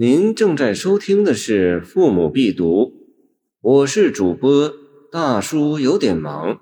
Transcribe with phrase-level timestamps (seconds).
[0.00, 2.84] 您正在收听的是《父母必读》，
[3.60, 4.72] 我是主播
[5.10, 6.60] 大叔，有点忙。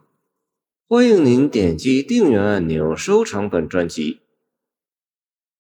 [0.89, 4.15] 欢迎您点击订阅按钮，收藏本专辑。《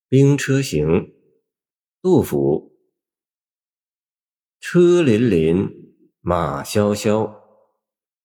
[0.08, 0.88] 兵车行》
[2.00, 2.72] 杜甫。
[4.58, 5.70] 车辚辚，
[6.22, 7.42] 马萧萧，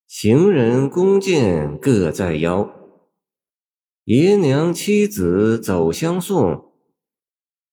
[0.08, 2.74] 行人弓箭各在腰。
[4.06, 6.71] 爷娘妻子走相送，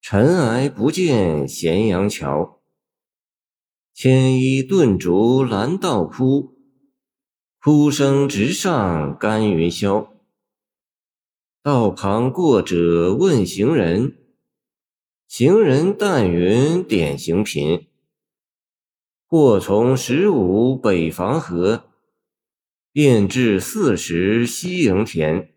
[0.01, 2.61] 尘埃不见咸阳桥。
[3.93, 6.57] 牵衣顿足拦道哭，
[7.61, 10.07] 哭声直上干云霄。
[11.61, 14.17] 道旁过者问行人，
[15.27, 17.87] 行人但云点行频。
[19.27, 21.83] 或从十五北防河，
[22.91, 25.53] 便至四十西营田。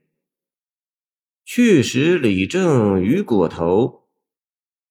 [1.45, 4.02] 去时李正于裹头，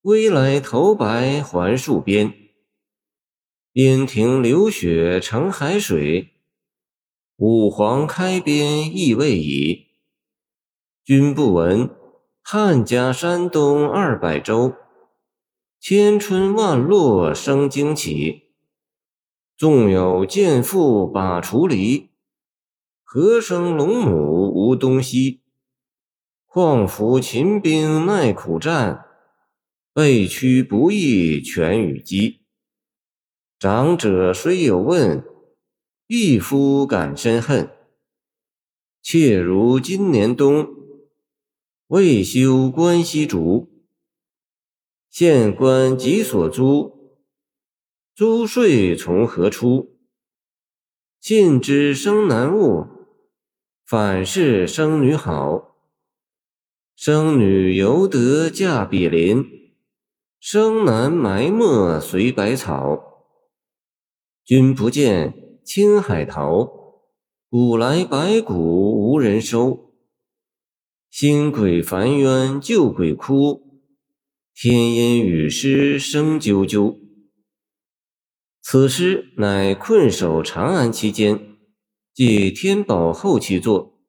[0.02, 2.34] 归来头白还戍边。
[3.72, 6.32] 边庭流血成海水，
[7.38, 9.90] 五皇开边意未已。
[11.04, 11.92] 君不闻，
[12.42, 14.74] 汉家山东二百州，
[15.80, 18.46] 千春万落生荆杞。
[19.56, 22.10] 纵有剑妇把锄犁，
[23.04, 25.44] 何生龙母无东西？
[26.48, 29.06] 况夫秦兵耐苦战，
[29.94, 32.42] 被驱不易全与鸡。
[33.60, 35.24] 长者虽有问，
[36.08, 37.70] 一夫感深恨。
[39.02, 40.68] 妾如今年冬，
[41.88, 43.70] 未休关西竹。
[45.10, 47.20] 县官急所租，
[48.16, 50.00] 租税从何出？
[51.20, 52.88] 信之生男恶，
[53.86, 55.76] 反是生女好。
[56.96, 59.61] 生女犹得嫁比邻，
[60.44, 63.28] 生南埋没随百草。
[64.44, 66.68] 君不见青海桃，
[67.48, 69.94] 古来白骨无人收。
[71.12, 73.84] 新鬼烦冤旧鬼哭，
[74.56, 76.98] 天阴雨湿声啾啾。
[78.64, 81.58] 此诗乃困守长安期间，
[82.16, 84.02] 即天宝后期作。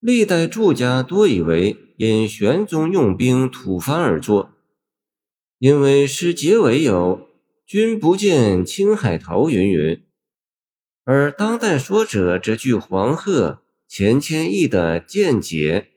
[0.00, 4.56] 历代注家多以为因玄宗用兵吐蕃而作，
[5.60, 7.28] 因为诗结尾有
[7.68, 10.02] “君不见青海桃”云云，
[11.04, 15.88] 而当代说者则据黄鹤、钱谦益的见解，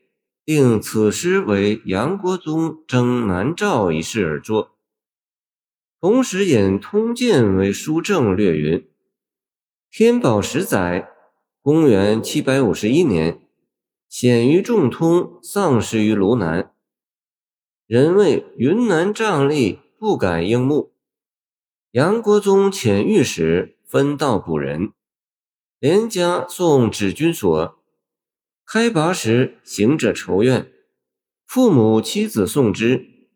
[0.44, 4.76] 定此诗为杨国宗征南诏一事而作。
[5.98, 8.86] 同时引《通鉴》为书证略云：
[9.90, 11.08] 天宝十载，
[11.62, 13.40] 公元七百五十一年。
[14.10, 16.73] 显于众通，丧失于卢南。
[17.86, 20.94] 人谓云南瘴疠，不敢应募。
[21.90, 24.94] 杨国宗遣御史分道补人，
[25.78, 27.78] 连家送指军所。
[28.64, 30.72] 开拔时，行者愁怨，
[31.46, 33.28] 父母妻子送之，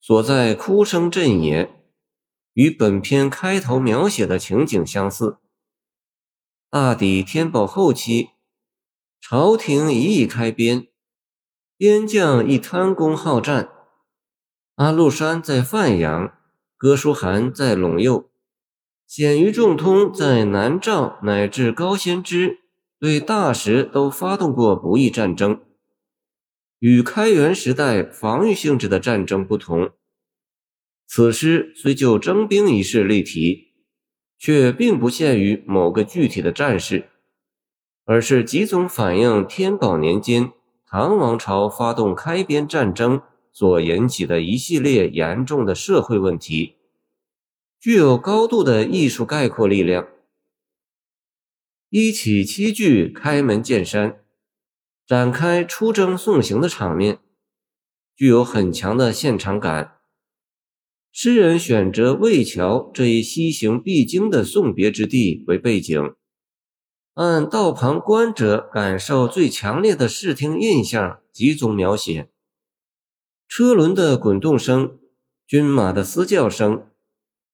[0.00, 1.68] 所在哭声震也，
[2.52, 5.38] 与本篇开头描写的情景相似。
[6.70, 8.30] 大抵天宝后期。
[9.20, 10.86] 朝廷一意开边，
[11.76, 13.68] 边将亦贪功好战。
[14.80, 16.32] 阿禄山在范阳，
[16.78, 18.30] 哥舒翰在陇右，
[19.06, 22.60] 鲜于仲通在南诏乃至高仙芝，
[22.98, 25.60] 对大石都发动过不义战争。
[26.78, 29.90] 与开元时代防御性质的战争不同，
[31.06, 33.74] 此诗虽就征兵一事例题，
[34.38, 37.10] 却并不限于某个具体的战事。
[38.06, 40.50] 而是集中反映天宝年间
[40.86, 43.20] 唐王朝发动开边战争
[43.52, 46.76] 所引起的一系列严重的社会问题，
[47.78, 50.08] 具有高度的艺术概括力量。
[51.88, 54.20] 一起七句开门见山，
[55.06, 57.18] 展开出征送行的场面，
[58.14, 59.96] 具有很强的现场感。
[61.12, 66.14] 诗人选择魏桥这一西行必经的送别之地为背景。
[67.14, 72.30] 按道旁观者感受最强烈的视听印象集中描写：
[73.50, 75.00] 车轮的滚动声、
[75.44, 76.86] 军马的嘶叫声、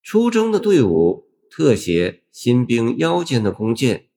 [0.03, 4.11] 出征的队伍，特写新兵腰间的弓箭，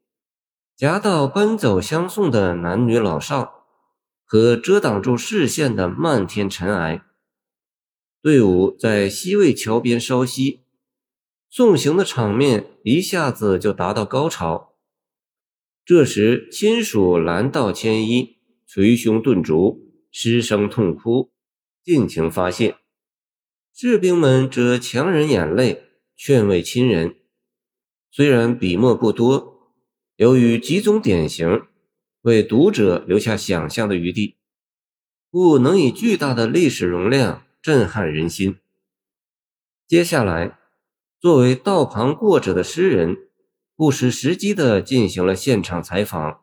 [0.75, 3.63] 夹道奔走相送的男女老少，
[4.25, 7.01] 和遮挡住视线的漫天尘埃。
[8.21, 10.65] 队伍在西魏桥边稍息，
[11.49, 14.73] 送行的场面一下子就达到高潮。
[15.85, 18.35] 这时，亲属拦道牵衣，
[18.67, 21.31] 捶胸顿足，失声痛哭，
[21.89, 22.75] 尽情发泄。
[23.73, 27.15] 士兵们则强忍眼泪劝慰亲人。
[28.11, 29.73] 虽然笔墨不多，
[30.15, 31.63] 由于几种典型，
[32.21, 34.35] 为读者留下想象的余地，
[35.31, 38.59] 故能以巨大的历史容量震撼人心。
[39.87, 40.59] 接下来，
[41.19, 43.17] 作为道旁过者的诗人，
[43.75, 46.41] 不失时机地进行了现场采访。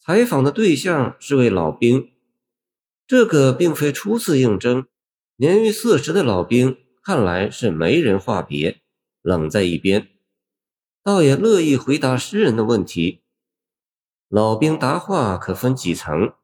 [0.00, 2.10] 采访的对象是位老兵，
[3.10, 4.86] 这个并非初次应征。
[5.34, 8.82] 年逾四十的老兵看来是没人话别，
[9.20, 10.06] 冷在一边，
[11.02, 13.22] 倒也乐意回答诗人的问题。
[14.28, 16.34] 老兵答话可分几层，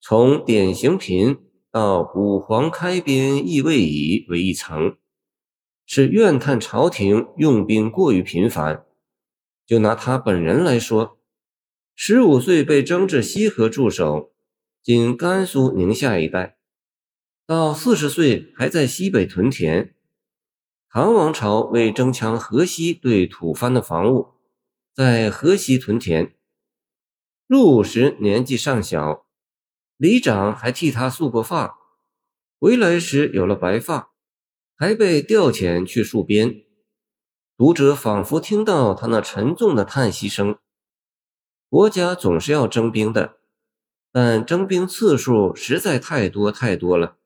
[0.00, 1.38] 从典型贫
[1.72, 4.96] 到五皇开边亦未已为一层，
[5.84, 8.86] 是怨叹朝廷用兵过于频繁。
[9.66, 11.18] 就拿他本人来说，
[11.96, 14.31] 十五岁被征至西河驻守，
[14.84, 16.56] 今甘肃宁夏一带。
[17.46, 19.94] 到四十岁还在西北屯田。
[20.90, 24.32] 唐王朝为增强河西对吐蕃的防务，
[24.92, 26.34] 在河西屯田。
[27.46, 29.24] 入伍时年纪尚小，
[29.96, 31.78] 里长还替他束过发。
[32.58, 34.10] 回来时有了白发，
[34.74, 36.64] 还被调遣去戍边。
[37.56, 40.58] 读者仿佛听到他那沉重的叹息声。
[41.68, 43.38] 国家总是要征兵的，
[44.12, 47.16] 但征兵次数实在太多太多了。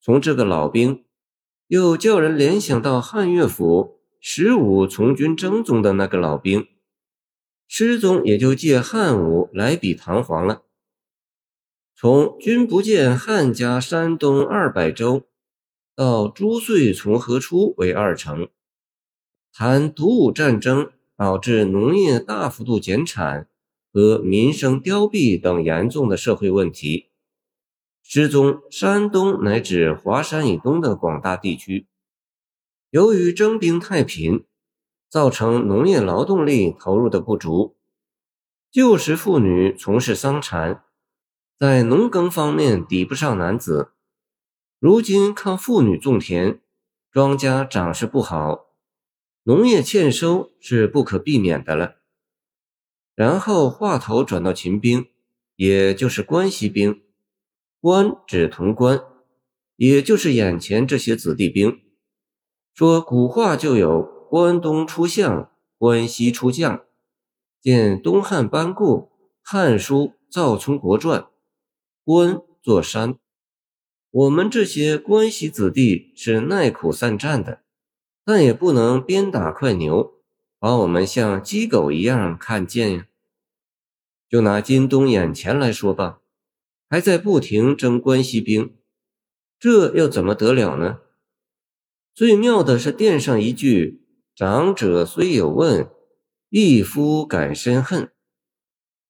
[0.00, 1.04] 从这个老兵，
[1.68, 6.66] 又叫人联想到汉乐府十五从军征中的那个老兵，
[7.68, 10.62] 诗中也就借汉武来比唐皇了。
[11.94, 15.28] 从“君不见汉家山东二百州”
[15.94, 18.48] 到“朱岁从何出”为二成，
[19.52, 23.46] 谈独武战争导致农业大幅度减产
[23.92, 27.10] 和民生凋敝等严重的社会问题。
[28.02, 31.86] 诗中，山东乃至华山以东的广大地区，
[32.90, 34.44] 由于征兵太频，
[35.08, 37.76] 造成农业劳动力投入的不足。
[38.70, 40.82] 旧时妇女从事桑蚕，
[41.58, 43.92] 在农耕方面抵不上男子。
[44.78, 46.60] 如今靠妇女种田，
[47.10, 48.66] 庄稼长势不好，
[49.44, 52.01] 农业欠收是不可避免的了。
[53.14, 55.06] 然后话头转到秦兵，
[55.56, 57.02] 也就是关西兵。
[57.80, 59.02] 关指潼关，
[59.76, 61.80] 也就是眼前这些子弟兵。
[62.74, 66.84] 说古话就有“关东出相，关西出将”。
[67.60, 69.10] 见东汉班固
[69.42, 71.20] 《汉书·赵充国传》，
[72.04, 73.18] 关作山。
[74.10, 77.62] 我们这些关西子弟是耐苦善战的，
[78.24, 80.12] 但也不能鞭打快牛，
[80.62, 83.06] 把我们像鸡狗一样看贱呀。
[84.28, 86.20] 就拿今东眼前来说吧。
[86.88, 88.76] 还在不停征关西兵，
[89.58, 91.00] 这又怎么得了呢？
[92.14, 94.04] 最妙的是垫上一句
[94.36, 95.90] ：“长者虽有问，
[96.50, 98.12] 一夫敢深恨。”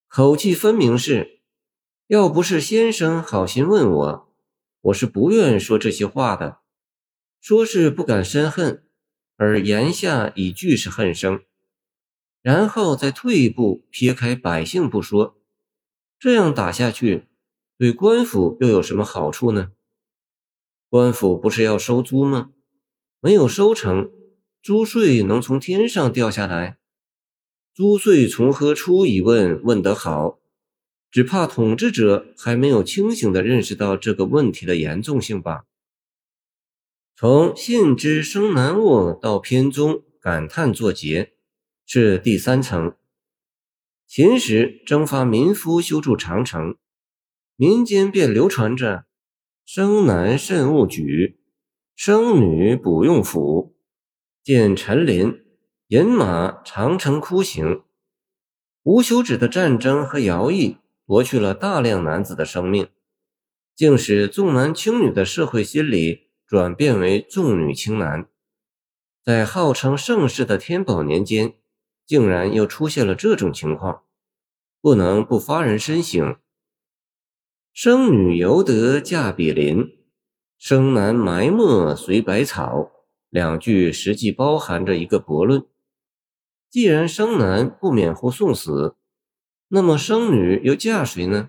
[0.08, 1.42] 口气分明是：
[2.06, 4.34] 要不是先生好心问我，
[4.80, 6.60] 我是不愿说这些话的。
[7.42, 8.86] 说是不敢深恨，
[9.44, 11.42] 而言下已俱是恨声，
[12.42, 15.36] 然后再退一步，撇开百姓不说，
[16.16, 17.24] 这样打下去。
[17.76, 19.72] 对官府又有什么好处呢？
[20.88, 22.52] 官府不是要收租吗？
[23.20, 24.12] 没有收成，
[24.62, 26.78] 租税能从天上掉下来？
[27.74, 29.04] 租税从何出？
[29.04, 30.38] 一问问得好，
[31.10, 35.64] 只怕统治者还没有清醒地认识到这个问题的严重性吧。
[37.22, 41.34] 从信之生难握到篇中感叹作结，
[41.86, 42.96] 是第三层。
[44.08, 46.74] 秦时征发民夫修筑长城。
[47.54, 49.04] 民间便流传着
[49.64, 51.38] “生男慎勿举，
[51.94, 53.76] 生女不用斧”，
[54.42, 55.44] 见陈琳
[55.86, 57.84] 饮马长城哭行，
[58.82, 62.88] 无休止的战争和徭役夺去了大量男子的生命，
[63.76, 68.28] 竟使重男轻女的社会心理转变为重女轻男。
[69.24, 71.54] 在号称盛世的天宝年间，
[72.04, 74.02] 竟然又出现了这种情况，
[74.82, 76.36] 不能不发人深省。
[77.72, 79.96] 生女犹得嫁比邻，
[80.58, 82.92] 生男埋没随百草。
[83.30, 85.64] 两句实际包含着一个驳论：
[86.68, 88.94] 既然生男不免乎送死，
[89.68, 91.48] 那么生女又嫁谁呢？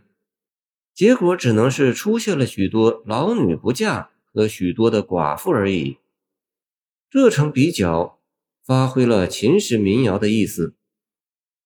[0.94, 5.98] 结果只能是出现了许多老女不嫁和许多的寡妇而已。
[7.10, 8.20] 这层比较
[8.66, 10.76] 发挥了秦时民谣的意思。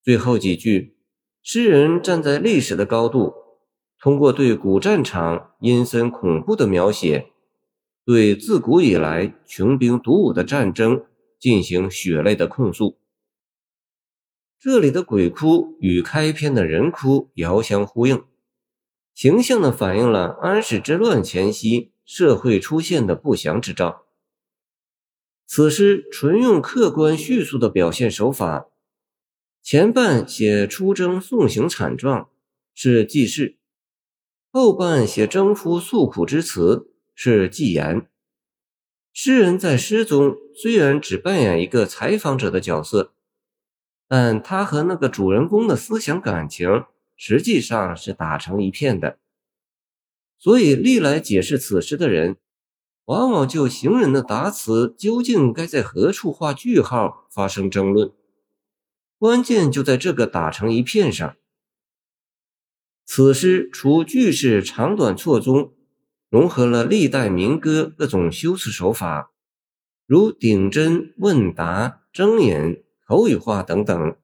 [0.04, 0.98] 最后几句，
[1.42, 3.34] 诗人站在历史的高度。
[4.00, 7.32] 通过对古战场阴森恐怖的描写，
[8.06, 11.04] 对自古以来穷兵黩武的战争
[11.40, 13.00] 进行血泪的控诉。
[14.60, 18.24] 这里的鬼哭与开篇的人哭遥相呼应，
[19.16, 24.08] 形象地反映了安史之乱前夕社会出现的不祥之兆。
[25.46, 28.66] 此诗纯用客观叙述的表现手法，
[29.62, 32.30] 前半写出征送行惨状，
[32.74, 33.58] 是记事；
[34.52, 38.08] 后半写征夫诉苦之词，是记言。
[39.14, 43.14] 诗人在诗中虽然只扮演一个采访者的角色。
[44.10, 46.86] 但他和那个主人公的思想感情
[47.18, 49.20] 实际上是打成一片的，
[50.40, 52.38] 所以历来解释此诗的人，
[53.06, 58.12] 往往就行人的答词究竟该在何处画句号发生争论。
[59.18, 61.36] 关键就在这个打成一片上。
[63.06, 65.74] 此诗除句式长短错综，
[66.30, 69.32] 融合了历代民歌各种修辞手法，
[70.06, 72.84] 如顶针、问答、睁眼。
[73.08, 74.18] 口语化等等，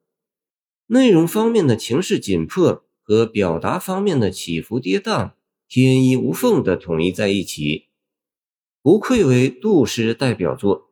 [0.87, 5.31] 内容方面的情势紧迫和表达方面的起伏跌宕，
[5.75, 7.85] 天衣无缝的统一在一起，
[8.83, 10.91] 不愧为杜诗代表作。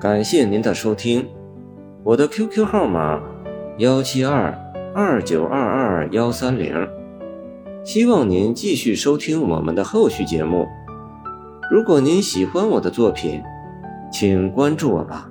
[0.00, 1.28] 感谢您的收听，
[2.02, 3.22] 我的 QQ 号码
[3.76, 4.58] 幺七二
[4.94, 6.74] 二九二二幺三零，
[7.84, 10.66] 希望您继续收听我们的后续节目。
[11.70, 13.42] 如果您喜欢我的作品，
[14.10, 15.30] 请关注我吧。